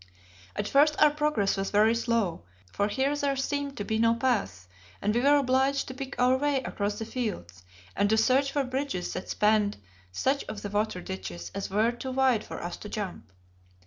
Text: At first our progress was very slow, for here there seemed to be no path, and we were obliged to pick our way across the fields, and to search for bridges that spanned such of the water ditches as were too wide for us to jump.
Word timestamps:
At 0.55 0.67
first 0.67 0.99
our 0.99 1.11
progress 1.11 1.55
was 1.55 1.69
very 1.69 1.93
slow, 1.93 2.41
for 2.71 2.87
here 2.87 3.15
there 3.15 3.35
seemed 3.35 3.77
to 3.77 3.83
be 3.83 3.99
no 3.99 4.15
path, 4.15 4.67
and 4.99 5.13
we 5.13 5.21
were 5.21 5.35
obliged 5.35 5.87
to 5.87 5.93
pick 5.93 6.19
our 6.19 6.37
way 6.37 6.59
across 6.63 6.97
the 6.97 7.05
fields, 7.05 7.61
and 7.95 8.09
to 8.09 8.17
search 8.17 8.51
for 8.51 8.63
bridges 8.63 9.13
that 9.13 9.29
spanned 9.29 9.77
such 10.11 10.43
of 10.45 10.63
the 10.63 10.69
water 10.69 11.01
ditches 11.01 11.51
as 11.53 11.69
were 11.69 11.91
too 11.91 12.13
wide 12.13 12.43
for 12.43 12.63
us 12.63 12.77
to 12.77 12.89
jump. 12.89 13.31